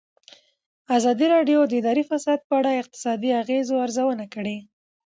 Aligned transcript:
ازادي 0.97 1.25
راډیو 1.35 1.59
د 1.67 1.73
اداري 1.81 2.03
فساد 2.09 2.39
په 2.49 2.53
اړه 2.59 2.69
د 2.73 2.79
اقتصادي 2.81 3.29
اغېزو 3.41 3.75
ارزونه 3.85 4.25
کړې. 4.33 4.57